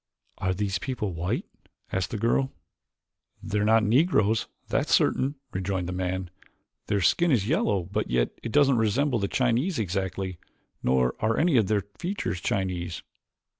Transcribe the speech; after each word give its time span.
"Are 0.39 0.55
these 0.55 0.79
people 0.79 1.13
white?" 1.13 1.45
asked 1.91 2.09
the 2.09 2.17
girl. 2.17 2.51
"They're 3.43 3.63
not 3.63 3.83
Negroes, 3.83 4.47
that's 4.67 4.91
certain," 4.91 5.35
rejoined 5.53 5.87
the 5.87 5.91
man. 5.93 6.31
"Their 6.87 7.01
skin 7.01 7.29
is 7.29 7.47
yellow, 7.47 7.83
but 7.83 8.09
yet 8.09 8.31
it 8.41 8.51
doesn't 8.51 8.77
resemble 8.77 9.19
the 9.19 9.27
Chinese 9.27 9.77
exactly, 9.77 10.39
nor 10.81 11.13
are 11.19 11.37
any 11.37 11.55
of 11.55 11.67
their 11.67 11.83
features 11.99 12.41
Chinese." 12.41 13.03